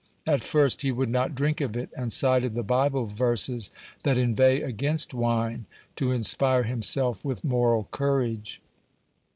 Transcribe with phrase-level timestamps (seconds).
[0.25, 3.69] At first he would not drink of it, and cited the Bible verses
[4.01, 8.63] that inveigh against wine, to inspire himself with moral courage.